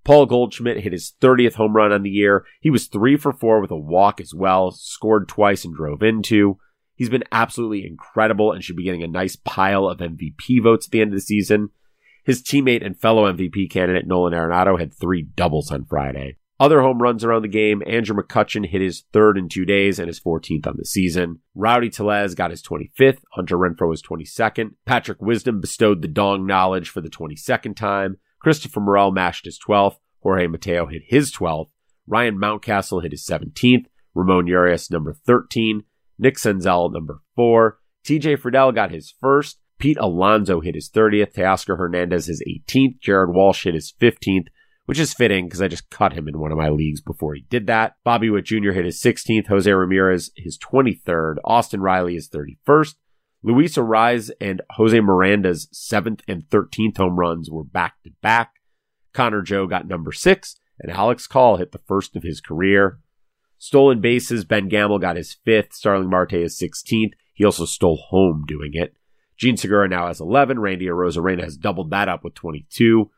Paul 0.03 0.25
Goldschmidt 0.25 0.79
hit 0.79 0.93
his 0.93 1.13
30th 1.21 1.55
home 1.55 1.75
run 1.75 1.91
on 1.91 2.03
the 2.03 2.09
year. 2.09 2.45
He 2.61 2.69
was 2.69 2.87
three 2.87 3.17
for 3.17 3.31
four 3.31 3.61
with 3.61 3.71
a 3.71 3.77
walk 3.77 4.19
as 4.19 4.33
well, 4.33 4.71
scored 4.71 5.27
twice 5.27 5.63
and 5.63 5.75
drove 5.75 6.01
in 6.01 6.23
two. 6.23 6.57
He's 6.99 7.09
been 7.09 7.23
absolutely 7.31 7.87
incredible 7.87 8.51
and 8.51 8.61
should 8.61 8.75
be 8.75 8.83
getting 8.83 9.03
a 9.03 9.07
nice 9.07 9.37
pile 9.37 9.87
of 9.87 9.99
MVP 9.99 10.61
votes 10.61 10.87
at 10.87 10.91
the 10.91 10.99
end 10.99 11.13
of 11.13 11.15
the 11.15 11.21
season. 11.21 11.69
His 12.25 12.43
teammate 12.43 12.85
and 12.85 12.99
fellow 12.99 13.31
MVP 13.31 13.71
candidate 13.71 14.05
Nolan 14.05 14.33
Arenado 14.33 14.77
had 14.77 14.93
three 14.93 15.23
doubles 15.23 15.71
on 15.71 15.85
Friday. 15.85 16.35
Other 16.59 16.81
home 16.81 17.01
runs 17.01 17.23
around 17.23 17.43
the 17.43 17.47
game, 17.47 17.81
Andrew 17.87 18.21
McCutchen 18.21 18.67
hit 18.67 18.81
his 18.81 19.05
third 19.13 19.37
in 19.37 19.47
two 19.47 19.63
days 19.63 19.97
and 19.97 20.09
his 20.09 20.19
14th 20.19 20.67
on 20.67 20.75
the 20.75 20.83
season. 20.83 21.39
Rowdy 21.55 21.89
Tellez 21.89 22.35
got 22.35 22.51
his 22.51 22.61
25th. 22.61 23.19
Hunter 23.31 23.55
Renfroe 23.55 23.87
was 23.87 24.03
22nd. 24.03 24.71
Patrick 24.85 25.21
Wisdom 25.21 25.61
bestowed 25.61 26.01
the 26.01 26.09
dong 26.09 26.45
knowledge 26.45 26.89
for 26.89 26.99
the 26.99 27.09
22nd 27.09 27.77
time. 27.77 28.17
Christopher 28.41 28.81
Morel 28.81 29.11
mashed 29.11 29.45
his 29.45 29.57
12th. 29.57 29.99
Jorge 30.21 30.47
Mateo 30.47 30.87
hit 30.87 31.03
his 31.07 31.33
12th. 31.33 31.69
Ryan 32.07 32.37
Mountcastle 32.37 33.03
hit 33.03 33.13
his 33.13 33.25
17th. 33.25 33.85
Ramon 34.13 34.47
Urias, 34.47 34.91
number 34.91 35.13
13. 35.13 35.83
Nick 36.19 36.35
Senzel, 36.35 36.91
number 36.91 37.21
4. 37.35 37.79
TJ 38.05 38.37
Friedl 38.37 38.75
got 38.75 38.91
his 38.91 39.13
first. 39.19 39.59
Pete 39.79 39.97
Alonso 39.99 40.59
hit 40.59 40.75
his 40.75 40.89
30th. 40.89 41.33
Teoscar 41.33 41.77
Hernandez 41.77 42.27
his 42.27 42.43
18th. 42.47 42.99
Jared 42.99 43.33
Walsh 43.33 43.63
hit 43.63 43.73
his 43.73 43.93
15th 43.99 44.47
which 44.89 44.97
is 44.97 45.13
fitting 45.13 45.45
because 45.45 45.61
I 45.61 45.67
just 45.67 45.91
cut 45.91 46.13
him 46.13 46.27
in 46.27 46.39
one 46.39 46.51
of 46.51 46.57
my 46.57 46.69
leagues 46.69 46.99
before 46.99 47.35
he 47.35 47.45
did 47.47 47.67
that. 47.67 47.97
Bobby 48.03 48.31
Witt 48.31 48.45
Jr. 48.45 48.71
hit 48.71 48.85
his 48.85 48.99
16th, 48.99 49.45
Jose 49.45 49.71
Ramirez 49.71 50.31
his 50.35 50.57
23rd, 50.57 51.35
Austin 51.43 51.79
Riley 51.79 52.15
his 52.15 52.27
31st. 52.27 52.95
Luis 53.43 53.77
Arraez 53.77 54.31
and 54.41 54.63
Jose 54.71 54.99
Miranda's 54.99 55.67
7th 55.71 56.21
and 56.27 56.41
13th 56.49 56.97
home 56.97 57.19
runs 57.19 57.51
were 57.51 57.63
back 57.63 58.01
to 58.03 58.09
back. 58.23 58.53
Connor 59.13 59.43
Joe 59.43 59.67
got 59.67 59.87
number 59.87 60.11
6, 60.11 60.55
and 60.79 60.91
Alex 60.91 61.27
Call 61.27 61.57
hit 61.57 61.71
the 61.71 61.77
first 61.77 62.15
of 62.15 62.23
his 62.23 62.41
career. 62.41 62.99
Stolen 63.59 63.99
bases, 63.99 64.45
Ben 64.45 64.69
Gamel 64.69 64.99
got 64.99 65.17
his 65.17 65.35
5th, 65.45 65.73
Starling 65.73 66.09
Marte 66.09 66.31
his 66.31 66.57
16th. 66.57 67.11
He 67.33 67.45
also 67.45 67.65
stole 67.65 67.97
home 68.09 68.45
doing 68.47 68.71
it. 68.73 68.95
Jean 69.37 69.57
Segura 69.57 69.87
now 69.87 70.07
has 70.07 70.19
11. 70.19 70.59
Randy 70.59 70.87
Arozarena 70.87 71.43
has 71.43 71.57
doubled 71.57 71.91
that 71.91 72.09
up 72.09 72.23
with 72.23 72.33
22. 72.35 73.11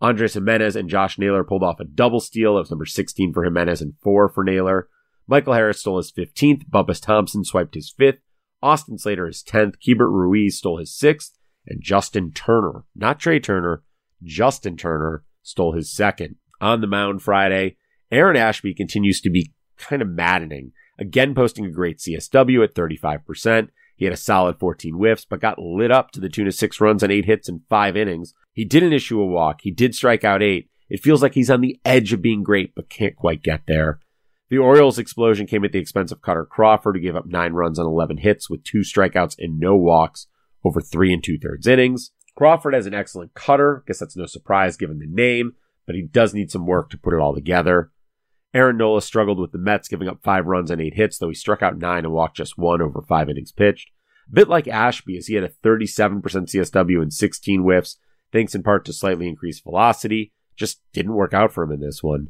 Andres 0.00 0.34
Giménez 0.34 0.76
and 0.76 0.88
Josh 0.88 1.18
Naylor 1.18 1.44
pulled 1.44 1.62
off 1.62 1.80
a 1.80 1.84
double 1.84 2.20
steal. 2.20 2.56
It 2.56 2.60
was 2.60 2.70
number 2.70 2.86
16 2.86 3.32
for 3.32 3.44
Giménez 3.44 3.82
and 3.82 3.94
4 4.02 4.28
for 4.28 4.44
Naylor. 4.44 4.88
Michael 5.26 5.54
Harris 5.54 5.80
stole 5.80 5.98
his 5.98 6.12
15th. 6.12 6.68
Bubba 6.70 6.98
Thompson 7.00 7.44
swiped 7.44 7.74
his 7.74 7.92
5th. 7.98 8.18
Austin 8.62 8.96
Slater 8.96 9.26
his 9.26 9.42
10th. 9.42 9.74
Keibert 9.84 10.10
Ruiz 10.10 10.58
stole 10.58 10.78
his 10.78 10.90
6th. 10.90 11.32
And 11.66 11.82
Justin 11.82 12.32
Turner, 12.32 12.84
not 12.96 13.20
Trea 13.20 13.38
Turner, 13.38 13.82
Justin 14.22 14.76
Turner 14.76 15.24
stole 15.42 15.72
his 15.72 15.92
2nd. 15.92 16.36
On 16.60 16.80
the 16.80 16.86
mound 16.86 17.22
Friday, 17.22 17.76
Aaron 18.10 18.36
Ashby 18.36 18.74
continues 18.74 19.20
to 19.20 19.30
be 19.30 19.52
kind 19.80 20.02
of 20.02 20.08
maddening. 20.08 20.72
Again, 20.98 21.34
posting 21.34 21.64
a 21.64 21.70
great 21.70 21.98
CSW 21.98 22.62
at 22.62 22.74
35%. 22.74 23.68
He 23.96 24.04
had 24.04 24.14
a 24.14 24.18
solid 24.18 24.58
14 24.58 24.94
whiffs, 24.94 25.24
but 25.24 25.40
got 25.40 25.58
lit 25.58 25.90
up 25.90 26.10
to 26.12 26.20
the 26.20 26.28
tune 26.28 26.46
of 26.46 26.54
six 26.54 26.80
runs 26.80 27.02
on 27.02 27.10
eight 27.10 27.24
hits 27.26 27.48
in 27.48 27.62
five 27.68 27.96
innings. 27.96 28.34
He 28.52 28.64
didn't 28.64 28.92
issue 28.92 29.20
a 29.20 29.26
walk. 29.26 29.60
He 29.62 29.70
did 29.70 29.94
strike 29.94 30.24
out 30.24 30.42
eight. 30.42 30.70
It 30.88 31.02
feels 31.02 31.22
like 31.22 31.34
he's 31.34 31.50
on 31.50 31.60
the 31.60 31.78
edge 31.84 32.12
of 32.12 32.22
being 32.22 32.42
great, 32.42 32.74
but 32.74 32.88
can't 32.88 33.16
quite 33.16 33.42
get 33.42 33.62
there. 33.66 34.00
The 34.50 34.58
Orioles' 34.58 34.98
explosion 34.98 35.46
came 35.46 35.64
at 35.64 35.72
the 35.72 35.78
expense 35.78 36.10
of 36.10 36.20
Kutter 36.20 36.48
Crawford, 36.48 36.96
who 36.96 37.02
gave 37.02 37.14
up 37.14 37.26
nine 37.26 37.52
runs 37.52 37.78
on 37.78 37.86
11 37.86 38.18
hits 38.18 38.50
with 38.50 38.64
two 38.64 38.80
strikeouts 38.80 39.36
and 39.38 39.60
no 39.60 39.76
walks 39.76 40.26
over 40.64 40.80
three 40.80 41.12
and 41.12 41.22
two 41.22 41.38
thirds 41.38 41.66
innings. 41.66 42.10
Crawford 42.36 42.74
has 42.74 42.86
an 42.86 42.94
excellent 42.94 43.34
cutter. 43.34 43.84
Guess 43.86 44.00
that's 44.00 44.16
no 44.16 44.26
surprise 44.26 44.76
given 44.76 44.98
the 44.98 45.06
name, 45.06 45.54
but 45.86 45.94
he 45.94 46.02
does 46.02 46.34
need 46.34 46.50
some 46.50 46.66
work 46.66 46.90
to 46.90 46.98
put 46.98 47.14
it 47.14 47.20
all 47.20 47.34
together. 47.34 47.92
Aaron 48.52 48.76
Nola 48.76 49.00
struggled 49.00 49.38
with 49.38 49.52
the 49.52 49.58
Mets, 49.58 49.88
giving 49.88 50.08
up 50.08 50.22
five 50.22 50.46
runs 50.46 50.70
and 50.70 50.80
eight 50.80 50.94
hits, 50.94 51.18
though 51.18 51.28
he 51.28 51.34
struck 51.34 51.62
out 51.62 51.78
nine 51.78 52.04
and 52.04 52.12
walked 52.12 52.36
just 52.36 52.58
one 52.58 52.82
over 52.82 53.02
five 53.02 53.28
innings 53.28 53.52
pitched. 53.52 53.90
A 54.28 54.34
bit 54.34 54.48
like 54.48 54.66
Ashby, 54.66 55.16
as 55.16 55.26
he 55.26 55.34
had 55.34 55.44
a 55.44 55.48
37% 55.64 56.22
CSW 56.22 57.02
and 57.02 57.12
16 57.12 57.62
whiffs, 57.62 57.98
thanks 58.32 58.54
in 58.54 58.62
part 58.62 58.84
to 58.84 58.92
slightly 58.92 59.28
increased 59.28 59.62
velocity. 59.62 60.32
Just 60.56 60.80
didn't 60.92 61.14
work 61.14 61.32
out 61.32 61.52
for 61.52 61.64
him 61.64 61.72
in 61.72 61.80
this 61.80 62.02
one. 62.02 62.28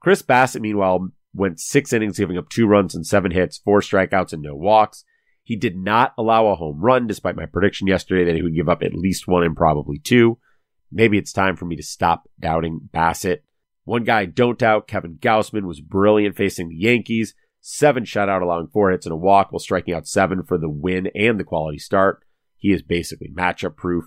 Chris 0.00 0.22
Bassitt, 0.22 0.60
meanwhile, 0.60 1.10
went 1.32 1.60
six 1.60 1.92
innings, 1.92 2.18
giving 2.18 2.36
up 2.36 2.48
two 2.48 2.66
runs 2.66 2.94
and 2.94 3.06
seven 3.06 3.30
hits, 3.30 3.58
four 3.58 3.80
strikeouts, 3.80 4.32
and 4.32 4.42
no 4.42 4.54
walks. 4.54 5.04
He 5.44 5.56
did 5.56 5.76
not 5.76 6.12
allow 6.18 6.46
a 6.46 6.56
home 6.56 6.80
run, 6.80 7.06
despite 7.06 7.36
my 7.36 7.46
prediction 7.46 7.86
yesterday 7.86 8.24
that 8.24 8.34
he 8.34 8.42
would 8.42 8.54
give 8.54 8.68
up 8.68 8.82
at 8.82 8.94
least 8.94 9.26
one 9.26 9.42
and 9.42 9.56
probably 9.56 9.98
two. 9.98 10.38
Maybe 10.90 11.18
it's 11.18 11.32
time 11.32 11.56
for 11.56 11.64
me 11.64 11.76
to 11.76 11.82
stop 11.82 12.28
doubting 12.38 12.88
Bassitt. 12.92 13.42
One 13.84 14.04
guy 14.04 14.20
I 14.20 14.26
don't 14.26 14.58
doubt, 14.58 14.86
Kevin 14.86 15.16
Gausman, 15.16 15.66
was 15.66 15.80
brilliant 15.80 16.36
facing 16.36 16.68
the 16.68 16.76
Yankees. 16.76 17.34
Seven 17.60 18.04
shutout, 18.04 18.42
allowing 18.42 18.68
four 18.68 18.90
hits 18.90 19.06
and 19.06 19.12
a 19.12 19.16
walk 19.16 19.52
while 19.52 19.58
striking 19.60 19.94
out 19.94 20.06
seven 20.06 20.42
for 20.42 20.58
the 20.58 20.68
win 20.68 21.08
and 21.14 21.38
the 21.38 21.44
quality 21.44 21.78
start. 21.78 22.24
He 22.56 22.72
is 22.72 22.82
basically 22.82 23.28
matchup 23.28 23.76
proof. 23.76 24.04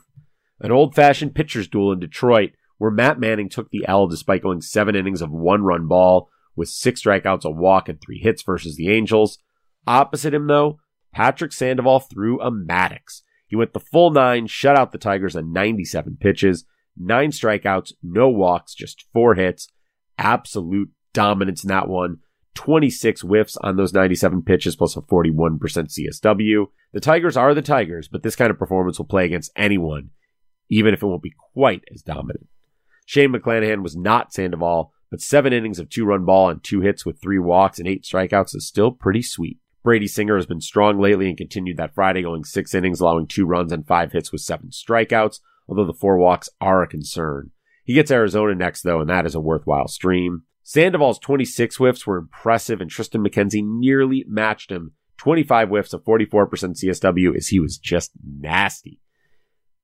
An 0.59 0.71
old 0.71 0.95
fashioned 0.95 1.35
pitcher's 1.35 1.67
duel 1.67 1.91
in 1.91 1.99
Detroit 1.99 2.51
where 2.77 2.91
Matt 2.91 3.19
Manning 3.19 3.49
took 3.49 3.69
the 3.69 3.85
L 3.87 4.07
despite 4.07 4.43
going 4.43 4.61
seven 4.61 4.95
innings 4.95 5.21
of 5.21 5.31
one 5.31 5.63
run 5.63 5.87
ball 5.87 6.29
with 6.55 6.69
six 6.69 7.03
strikeouts, 7.03 7.45
a 7.45 7.49
walk, 7.49 7.89
and 7.89 7.99
three 8.01 8.19
hits 8.19 8.43
versus 8.43 8.75
the 8.75 8.89
Angels. 8.89 9.39
Opposite 9.87 10.33
him, 10.33 10.47
though, 10.47 10.79
Patrick 11.13 11.51
Sandoval 11.51 11.99
threw 11.99 12.39
a 12.41 12.51
Maddux. 12.51 13.21
He 13.47 13.55
went 13.55 13.73
the 13.73 13.79
full 13.79 14.11
nine, 14.11 14.47
shut 14.47 14.77
out 14.77 14.91
the 14.91 14.97
Tigers 14.97 15.35
on 15.35 15.53
97 15.53 16.17
pitches, 16.19 16.65
nine 16.97 17.31
strikeouts, 17.31 17.93
no 18.03 18.29
walks, 18.29 18.73
just 18.73 19.05
four 19.13 19.35
hits. 19.35 19.69
Absolute 20.17 20.89
dominance 21.13 21.63
in 21.63 21.69
that 21.69 21.87
one. 21.87 22.17
26 22.55 23.21
whiffs 23.21 23.57
on 23.57 23.75
those 23.75 23.93
97 23.93 24.41
pitches 24.41 24.75
plus 24.75 24.95
a 24.95 25.01
41% 25.01 25.59
CSW. 25.59 26.67
The 26.93 26.99
Tigers 27.01 27.35
are 27.35 27.53
the 27.53 27.61
Tigers, 27.61 28.07
but 28.07 28.23
this 28.23 28.35
kind 28.35 28.49
of 28.49 28.57
performance 28.57 28.97
will 28.97 29.05
play 29.05 29.25
against 29.25 29.51
anyone, 29.55 30.11
even 30.69 30.93
if 30.93 31.03
it 31.03 31.05
won't 31.05 31.21
be 31.21 31.35
quite 31.53 31.83
as 31.93 32.01
dominant. 32.01 32.47
Shane 33.05 33.33
McClanahan 33.33 33.83
was 33.83 33.95
not 33.95 34.33
Sandoval, 34.33 34.93
but 35.11 35.21
seven 35.21 35.53
innings 35.53 35.79
of 35.79 35.89
two 35.89 36.05
run 36.05 36.25
ball 36.25 36.49
and 36.49 36.63
two 36.63 36.81
hits 36.81 37.05
with 37.05 37.21
three 37.21 37.39
walks 37.39 37.77
and 37.77 37.87
eight 37.87 38.03
strikeouts 38.03 38.55
is 38.55 38.67
still 38.67 38.91
pretty 38.91 39.21
sweet. 39.21 39.59
Brady 39.83 40.07
Singer 40.07 40.35
has 40.35 40.47
been 40.47 40.61
strong 40.61 40.99
lately 40.99 41.27
and 41.27 41.37
continued 41.37 41.77
that 41.77 41.93
Friday, 41.93 42.23
going 42.23 42.43
six 42.43 42.73
innings, 42.73 42.99
allowing 42.99 43.27
two 43.27 43.45
runs 43.45 43.71
and 43.71 43.85
five 43.85 44.13
hits 44.13 44.31
with 44.31 44.41
seven 44.41 44.69
strikeouts 44.69 45.39
although 45.67 45.85
the 45.85 45.93
four 45.93 46.17
walks 46.17 46.49
are 46.59 46.83
a 46.83 46.87
concern. 46.87 47.51
He 47.83 47.93
gets 47.93 48.11
Arizona 48.11 48.55
next, 48.55 48.81
though, 48.81 48.99
and 48.99 49.09
that 49.09 49.25
is 49.25 49.35
a 49.35 49.39
worthwhile 49.39 49.87
stream. 49.87 50.43
Sandoval's 50.63 51.19
26 51.19 51.77
whiffs 51.77 52.07
were 52.07 52.17
impressive, 52.17 52.81
and 52.81 52.89
Tristan 52.89 53.23
McKenzie 53.23 53.63
nearly 53.63 54.25
matched 54.27 54.71
him. 54.71 54.93
25 55.17 55.69
whiffs 55.69 55.93
of 55.93 56.03
44% 56.03 56.49
CSW 56.49 57.35
as 57.35 57.47
he 57.47 57.59
was 57.59 57.77
just 57.77 58.11
nasty. 58.23 58.99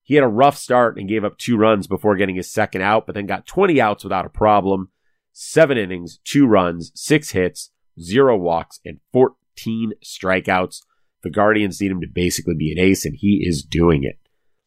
He 0.02 0.16
had 0.16 0.24
a 0.24 0.28
rough 0.28 0.58
start 0.58 0.98
and 0.98 1.08
gave 1.08 1.24
up 1.24 1.38
two 1.38 1.58
runs 1.58 1.88
before 1.88 2.16
getting 2.16 2.36
his 2.36 2.52
second 2.52 2.82
out, 2.82 3.06
but 3.06 3.14
then 3.14 3.28
got 3.28 3.46
20 3.46 3.80
outs 3.80 4.04
without 4.04 4.26
a 4.26 4.30
problem. 4.30 4.90
Seven 5.32 5.78
innings, 5.78 6.20
two 6.26 6.48
runs, 6.48 6.92
six 6.96 7.32
hits, 7.32 7.72
zero 8.00 8.36
walks, 8.36 8.80
and 8.84 9.00
14 9.14 9.94
strikeouts. 10.04 10.82
The 11.24 11.30
Guardians 11.30 11.80
need 11.80 11.92
him 11.92 12.02
to 12.02 12.08
basically 12.08 12.56
be 12.56 12.72
an 12.72 12.80
ace, 12.80 13.06
and 13.06 13.16
he 13.16 13.44
is 13.48 13.64
doing 13.64 14.04
it. 14.04 14.20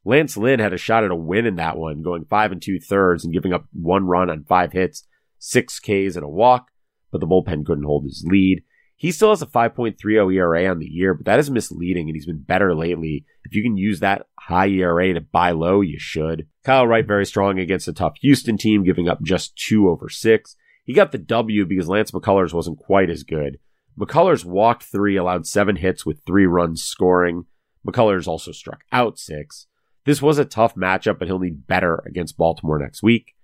Lance 0.04 0.36
Lynn 0.36 0.60
had 0.60 0.72
a 0.72 0.78
shot 0.78 1.04
at 1.04 1.10
a 1.10 1.16
win 1.16 1.46
in 1.46 1.56
that 1.56 1.78
one, 1.78 2.02
going 2.02 2.24
five 2.24 2.52
and 2.52 2.60
two 2.60 2.78
thirds 2.78 3.24
and 3.24 3.32
giving 3.32 3.52
up 3.52 3.66
one 3.72 4.06
run 4.06 4.28
on 4.28 4.44
five 4.44 4.72
hits, 4.72 5.06
six 5.38 5.78
Ks 5.80 6.16
and 6.16 6.22
a 6.22 6.28
walk, 6.28 6.68
but 7.10 7.20
the 7.20 7.26
bullpen 7.26 7.64
couldn't 7.64 7.84
hold 7.84 8.04
his 8.04 8.24
lead. 8.26 8.62
He 8.96 9.10
still 9.10 9.30
has 9.30 9.42
a 9.42 9.46
5.30 9.46 10.34
ERA 10.34 10.66
on 10.66 10.78
the 10.78 10.86
year, 10.86 11.14
but 11.14 11.26
that 11.26 11.38
is 11.38 11.50
misleading 11.50 12.08
and 12.08 12.14
he's 12.14 12.26
been 12.26 12.42
better 12.42 12.74
lately. 12.74 13.24
If 13.44 13.54
you 13.54 13.62
can 13.62 13.76
use 13.76 14.00
that 14.00 14.26
high 14.38 14.68
ERA 14.68 15.14
to 15.14 15.20
buy 15.20 15.50
low, 15.50 15.80
you 15.80 15.98
should. 15.98 16.46
Kyle 16.62 16.86
Wright 16.86 17.06
very 17.06 17.26
strong 17.26 17.58
against 17.58 17.88
a 17.88 17.92
tough 17.92 18.14
Houston 18.20 18.56
team, 18.56 18.84
giving 18.84 19.08
up 19.08 19.22
just 19.22 19.56
two 19.56 19.88
over 19.88 20.08
six. 20.08 20.56
He 20.84 20.92
got 20.92 21.12
the 21.12 21.18
W 21.18 21.66
because 21.66 21.88
Lance 21.88 22.12
McCullers 22.12 22.52
wasn't 22.52 22.78
quite 22.78 23.10
as 23.10 23.24
good. 23.24 23.58
McCullers 23.98 24.44
walked 24.44 24.84
three, 24.84 25.16
allowed 25.16 25.46
seven 25.46 25.76
hits 25.76 26.06
with 26.06 26.22
three 26.26 26.46
runs 26.46 26.82
scoring. 26.82 27.46
McCullers 27.86 28.26
also 28.26 28.52
struck 28.52 28.84
out 28.92 29.18
six. 29.18 29.66
This 30.04 30.20
was 30.20 30.38
a 30.38 30.44
tough 30.44 30.74
matchup, 30.74 31.18
but 31.18 31.28
he'll 31.28 31.38
need 31.38 31.66
better 31.66 32.02
against 32.06 32.36
Baltimore 32.36 32.78
next 32.78 33.02
week. 33.02 33.34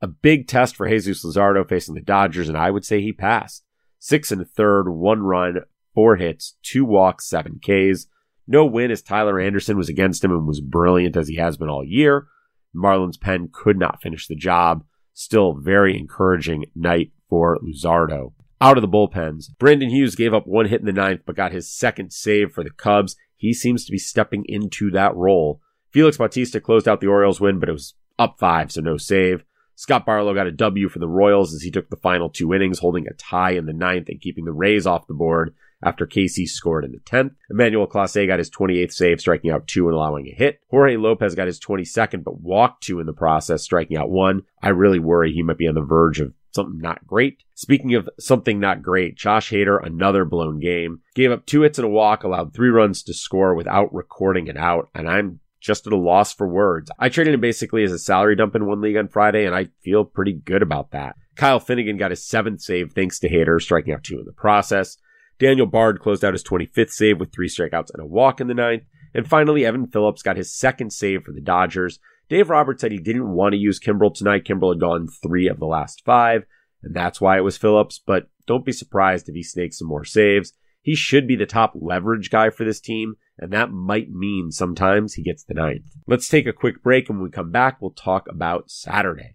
A 0.00 0.06
big 0.06 0.46
test 0.46 0.76
for 0.76 0.88
Jesus 0.88 1.24
Luzardo 1.24 1.68
facing 1.68 1.94
the 1.94 2.00
Dodgers, 2.00 2.48
and 2.48 2.56
I 2.56 2.70
would 2.70 2.84
say 2.84 3.00
he 3.00 3.12
passed. 3.12 3.64
Six 3.98 4.30
and 4.30 4.40
a 4.40 4.44
third, 4.44 4.88
one 4.88 5.22
run, 5.22 5.56
four 5.94 6.16
hits, 6.16 6.56
two 6.62 6.84
walks, 6.84 7.28
seven 7.28 7.60
Ks. 7.60 8.06
No 8.46 8.64
win 8.64 8.90
as 8.90 9.02
Tyler 9.02 9.40
Anderson 9.40 9.76
was 9.76 9.88
against 9.88 10.22
him 10.22 10.30
and 10.30 10.46
was 10.46 10.60
brilliant 10.60 11.16
as 11.16 11.28
he 11.28 11.36
has 11.36 11.56
been 11.56 11.68
all 11.68 11.84
year. 11.84 12.28
Marlins 12.74 13.20
pen 13.20 13.48
could 13.52 13.78
not 13.78 14.00
finish 14.00 14.26
the 14.26 14.36
job. 14.36 14.84
Still 15.12 15.54
very 15.54 15.98
encouraging 15.98 16.66
night 16.76 17.10
for 17.28 17.58
Luzardo. 17.58 18.32
Out 18.60 18.76
of 18.76 18.82
the 18.82 18.88
bullpens, 18.88 19.46
Brandon 19.58 19.90
Hughes 19.90 20.14
gave 20.14 20.32
up 20.32 20.46
one 20.46 20.66
hit 20.66 20.80
in 20.80 20.86
the 20.86 20.92
ninth, 20.92 21.22
but 21.26 21.36
got 21.36 21.52
his 21.52 21.72
second 21.72 22.12
save 22.12 22.52
for 22.52 22.62
the 22.62 22.70
Cubs. 22.70 23.16
He 23.36 23.52
seems 23.52 23.84
to 23.84 23.92
be 23.92 23.98
stepping 23.98 24.44
into 24.46 24.90
that 24.92 25.14
role. 25.14 25.60
Felix 25.90 26.16
Bautista 26.16 26.60
closed 26.60 26.88
out 26.88 27.00
the 27.00 27.06
Orioles 27.06 27.40
win, 27.40 27.58
but 27.58 27.68
it 27.68 27.72
was 27.72 27.94
up 28.18 28.38
five, 28.38 28.72
so 28.72 28.80
no 28.80 28.96
save. 28.96 29.44
Scott 29.74 30.04
Barlow 30.04 30.34
got 30.34 30.48
a 30.48 30.52
W 30.52 30.88
for 30.88 30.98
the 30.98 31.08
Royals 31.08 31.54
as 31.54 31.62
he 31.62 31.70
took 31.70 31.88
the 31.88 31.96
final 31.96 32.28
two 32.28 32.52
innings, 32.52 32.80
holding 32.80 33.06
a 33.06 33.14
tie 33.14 33.52
in 33.52 33.66
the 33.66 33.72
ninth 33.72 34.08
and 34.08 34.20
keeping 34.20 34.44
the 34.44 34.52
Rays 34.52 34.86
off 34.86 35.06
the 35.06 35.14
board 35.14 35.54
after 35.82 36.04
Casey 36.04 36.46
scored 36.46 36.84
in 36.84 36.90
the 36.90 36.98
10th. 36.98 37.36
Emmanuel 37.48 37.86
Clase 37.86 38.26
got 38.26 38.40
his 38.40 38.50
28th 38.50 38.92
save, 38.92 39.20
striking 39.20 39.50
out 39.50 39.68
two 39.68 39.86
and 39.86 39.94
allowing 39.94 40.26
a 40.26 40.34
hit. 40.34 40.60
Jorge 40.70 40.96
Lopez 40.96 41.36
got 41.36 41.46
his 41.46 41.60
22nd, 41.60 42.24
but 42.24 42.40
walked 42.40 42.82
two 42.82 42.98
in 42.98 43.06
the 43.06 43.12
process, 43.12 43.62
striking 43.62 43.96
out 43.96 44.10
one. 44.10 44.42
I 44.60 44.70
really 44.70 44.98
worry 44.98 45.32
he 45.32 45.44
might 45.44 45.58
be 45.58 45.68
on 45.68 45.76
the 45.76 45.80
verge 45.80 46.18
of 46.18 46.34
something 46.50 46.80
not 46.80 47.06
great. 47.06 47.44
Speaking 47.54 47.94
of 47.94 48.08
something 48.18 48.58
not 48.58 48.82
great, 48.82 49.16
Josh 49.16 49.50
Hader, 49.50 49.78
another 49.84 50.24
blown 50.24 50.58
game, 50.58 51.02
gave 51.14 51.30
up 51.30 51.46
two 51.46 51.62
hits 51.62 51.78
and 51.78 51.86
a 51.86 51.88
walk, 51.88 52.24
allowed 52.24 52.52
three 52.52 52.70
runs 52.70 53.02
to 53.04 53.14
score 53.14 53.54
without 53.54 53.94
recording 53.94 54.48
it 54.48 54.56
out, 54.56 54.88
and 54.94 55.08
I'm 55.08 55.38
just 55.60 55.86
at 55.86 55.92
a 55.92 55.96
loss 55.96 56.32
for 56.32 56.46
words. 56.46 56.90
I 56.98 57.08
traded 57.08 57.34
him 57.34 57.40
basically 57.40 57.84
as 57.84 57.92
a 57.92 57.98
salary 57.98 58.36
dump 58.36 58.54
in 58.54 58.66
one 58.66 58.80
league 58.80 58.96
on 58.96 59.08
Friday, 59.08 59.44
and 59.44 59.54
I 59.54 59.68
feel 59.82 60.04
pretty 60.04 60.32
good 60.32 60.62
about 60.62 60.92
that. 60.92 61.16
Kyle 61.36 61.60
Finnegan 61.60 61.96
got 61.96 62.10
his 62.10 62.24
seventh 62.24 62.60
save 62.60 62.92
thanks 62.92 63.18
to 63.20 63.28
Hader, 63.28 63.60
striking 63.60 63.94
out 63.94 64.04
two 64.04 64.18
in 64.18 64.24
the 64.24 64.32
process. 64.32 64.98
Daniel 65.38 65.66
Bard 65.66 66.00
closed 66.00 66.24
out 66.24 66.34
his 66.34 66.42
25th 66.42 66.90
save 66.90 67.20
with 67.20 67.32
three 67.32 67.48
strikeouts 67.48 67.90
and 67.94 68.02
a 68.02 68.06
walk 68.06 68.40
in 68.40 68.48
the 68.48 68.54
ninth. 68.54 68.82
And 69.14 69.26
finally, 69.26 69.64
Evan 69.64 69.86
Phillips 69.86 70.22
got 70.22 70.36
his 70.36 70.54
second 70.54 70.92
save 70.92 71.22
for 71.22 71.32
the 71.32 71.40
Dodgers. 71.40 72.00
Dave 72.28 72.50
Roberts 72.50 72.80
said 72.80 72.92
he 72.92 72.98
didn't 72.98 73.30
want 73.30 73.52
to 73.52 73.58
use 73.58 73.80
Kimbrel 73.80 74.14
tonight. 74.14 74.44
Kimbrel 74.44 74.72
had 74.72 74.80
gone 74.80 75.08
three 75.08 75.48
of 75.48 75.58
the 75.58 75.66
last 75.66 76.04
five, 76.04 76.44
and 76.82 76.94
that's 76.94 77.20
why 77.20 77.38
it 77.38 77.44
was 77.44 77.56
Phillips, 77.56 78.00
but 78.04 78.28
don't 78.46 78.64
be 78.64 78.72
surprised 78.72 79.28
if 79.28 79.34
he 79.34 79.42
snakes 79.42 79.78
some 79.78 79.88
more 79.88 80.04
saves. 80.04 80.52
He 80.82 80.94
should 80.94 81.26
be 81.26 81.36
the 81.36 81.46
top 81.46 81.72
leverage 81.74 82.30
guy 82.30 82.50
for 82.50 82.64
this 82.64 82.80
team, 82.80 83.16
and 83.38 83.52
that 83.52 83.70
might 83.70 84.10
mean 84.10 84.50
sometimes 84.50 85.14
he 85.14 85.22
gets 85.22 85.44
the 85.44 85.54
ninth. 85.54 85.96
Let's 86.06 86.28
take 86.28 86.46
a 86.46 86.52
quick 86.52 86.82
break, 86.82 87.08
and 87.08 87.18
when 87.18 87.24
we 87.24 87.30
come 87.30 87.50
back, 87.50 87.80
we'll 87.80 87.90
talk 87.90 88.28
about 88.28 88.70
Saturday. 88.70 89.34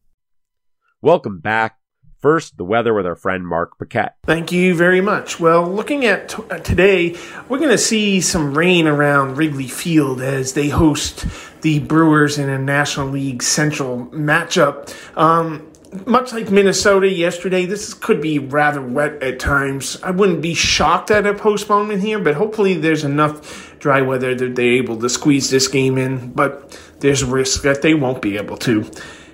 Welcome 1.03 1.39
back. 1.39 1.79
First, 2.19 2.57
the 2.57 2.63
weather 2.63 2.93
with 2.93 3.07
our 3.07 3.15
friend 3.15 3.47
Mark 3.47 3.79
Paquette. 3.79 4.17
Thank 4.23 4.51
you 4.51 4.75
very 4.75 5.01
much. 5.01 5.39
Well, 5.39 5.67
looking 5.67 6.05
at 6.05 6.29
t- 6.29 6.43
uh, 6.51 6.59
today, 6.59 7.17
we're 7.49 7.57
going 7.57 7.71
to 7.71 7.77
see 7.79 8.21
some 8.21 8.55
rain 8.55 8.85
around 8.85 9.35
Wrigley 9.35 9.67
Field 9.67 10.21
as 10.21 10.53
they 10.53 10.69
host 10.69 11.25
the 11.61 11.79
Brewers 11.79 12.37
in 12.37 12.49
a 12.49 12.59
National 12.59 13.07
League 13.07 13.41
Central 13.41 14.05
matchup. 14.07 14.95
Um, 15.17 15.71
much 16.05 16.33
like 16.33 16.51
Minnesota 16.51 17.09
yesterday, 17.09 17.65
this 17.65 17.95
could 17.95 18.21
be 18.21 18.37
rather 18.37 18.83
wet 18.83 19.23
at 19.23 19.39
times. 19.39 19.99
I 20.03 20.11
wouldn't 20.11 20.43
be 20.43 20.53
shocked 20.53 21.09
at 21.09 21.25
a 21.25 21.33
postponement 21.33 22.03
here, 22.03 22.19
but 22.19 22.35
hopefully 22.35 22.75
there's 22.75 23.03
enough 23.03 23.75
dry 23.79 24.03
weather 24.03 24.35
that 24.35 24.55
they're 24.55 24.73
able 24.73 24.97
to 24.97 25.09
squeeze 25.09 25.49
this 25.49 25.67
game 25.67 25.97
in. 25.97 26.31
But 26.31 26.79
there's 26.99 27.23
risk 27.23 27.63
that 27.63 27.81
they 27.81 27.95
won't 27.95 28.21
be 28.21 28.37
able 28.37 28.57
to. 28.57 28.87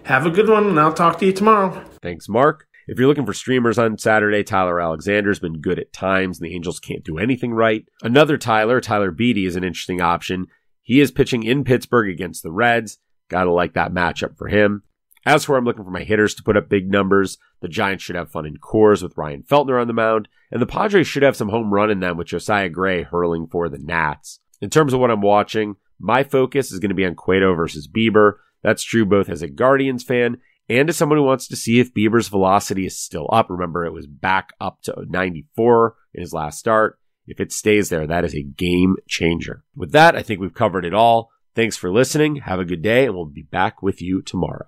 Have 0.07 0.25
a 0.25 0.29
good 0.29 0.47
one, 0.47 0.67
and 0.67 0.79
I'll 0.79 0.93
talk 0.93 1.19
to 1.19 1.25
you 1.25 1.33
tomorrow. 1.33 1.83
Thanks, 2.01 2.29
Mark. 2.29 2.65
If 2.87 2.97
you're 2.97 3.09
looking 3.09 3.25
for 3.25 3.33
streamers 3.33 3.77
on 3.77 3.97
Saturday, 3.97 4.41
Tyler 4.41 4.79
Alexander's 4.79 5.39
been 5.39 5.59
good 5.59 5.79
at 5.79 5.91
times, 5.91 6.39
and 6.39 6.45
the 6.45 6.55
Angels 6.55 6.79
can't 6.79 7.03
do 7.03 7.17
anything 7.17 7.53
right. 7.53 7.85
Another 8.01 8.37
Tyler, 8.37 8.79
Tyler 8.79 9.11
Beede, 9.11 9.45
is 9.45 9.57
an 9.57 9.65
interesting 9.65 9.99
option. 9.99 10.47
He 10.81 11.01
is 11.01 11.11
pitching 11.11 11.43
in 11.43 11.65
Pittsburgh 11.65 12.09
against 12.09 12.41
the 12.41 12.53
Reds. 12.53 12.99
Gotta 13.27 13.51
like 13.51 13.73
that 13.73 13.91
matchup 13.91 14.37
for 14.37 14.47
him. 14.47 14.83
As 15.25 15.43
for 15.43 15.57
I'm 15.57 15.65
looking 15.65 15.83
for 15.83 15.91
my 15.91 16.03
hitters 16.03 16.33
to 16.35 16.43
put 16.43 16.55
up 16.55 16.69
big 16.69 16.89
numbers, 16.89 17.37
the 17.59 17.67
Giants 17.67 18.05
should 18.05 18.15
have 18.15 18.31
fun 18.31 18.45
in 18.45 18.55
Coors 18.59 19.03
with 19.03 19.17
Ryan 19.17 19.43
Feltner 19.43 19.81
on 19.81 19.87
the 19.87 19.93
mound, 19.93 20.29
and 20.49 20.61
the 20.61 20.65
Padres 20.65 21.05
should 21.05 21.23
have 21.23 21.35
some 21.35 21.49
home 21.49 21.73
run 21.73 21.91
in 21.91 21.99
them 21.99 22.15
with 22.15 22.27
Josiah 22.27 22.69
Gray 22.69 23.03
hurling 23.03 23.45
for 23.45 23.67
the 23.67 23.77
Nats. 23.77 24.39
In 24.61 24.69
terms 24.69 24.93
of 24.93 25.01
what 25.01 25.11
I'm 25.11 25.19
watching, 25.19 25.75
my 25.99 26.23
focus 26.23 26.71
is 26.71 26.79
going 26.79 26.91
to 26.91 26.95
be 26.95 27.05
on 27.05 27.15
Cueto 27.15 27.53
versus 27.55 27.89
Bieber. 27.89 28.35
That's 28.67 28.83
true 28.83 29.05
both 29.05 29.29
as 29.29 29.41
a 29.41 29.47
Guardians 29.47 30.03
fan 30.03 30.39
and 30.67 30.89
as 30.89 30.97
someone 30.97 31.17
who 31.17 31.23
wants 31.23 31.47
to 31.47 31.55
see 31.55 31.79
if 31.79 31.93
Bieber's 31.93 32.27
velocity 32.27 32.85
is 32.85 32.99
still 32.99 33.29
up. 33.31 33.49
Remember, 33.49 33.85
it 33.85 33.93
was 33.93 34.07
back 34.07 34.49
up 34.59 34.81
to 34.81 35.05
94 35.07 35.95
in 36.13 36.19
his 36.19 36.33
last 36.33 36.59
start. 36.59 36.99
If 37.27 37.39
it 37.39 37.53
stays 37.53 37.87
there, 37.87 38.05
that 38.05 38.25
is 38.25 38.35
a 38.35 38.43
game 38.43 38.97
changer. 39.07 39.63
With 39.73 39.93
that, 39.93 40.17
I 40.17 40.21
think 40.21 40.41
we've 40.41 40.53
covered 40.53 40.83
it 40.83 40.93
all. 40.93 41.29
Thanks 41.55 41.77
for 41.77 41.89
listening. 41.89 42.41
Have 42.41 42.59
a 42.59 42.65
good 42.65 42.81
day, 42.81 43.05
and 43.05 43.15
we'll 43.15 43.23
be 43.23 43.43
back 43.43 43.81
with 43.81 44.01
you 44.01 44.21
tomorrow. 44.21 44.67